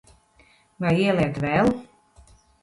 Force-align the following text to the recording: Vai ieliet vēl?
Vai 0.85 0.93
ieliet 1.01 1.37
vēl? 1.45 1.71